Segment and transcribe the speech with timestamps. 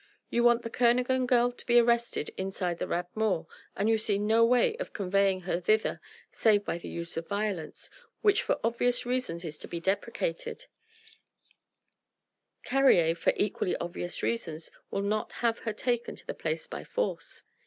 [0.31, 4.17] You want the Kernogan girl to be arrested inside the Rat Mort and you see
[4.17, 7.91] no way of conveying her thither save by the use of violence,
[8.23, 10.65] which for obvious reasons is to be deprecated:
[12.63, 17.43] Carrier, for equally obvious reasons, will not have her taken to the place by force.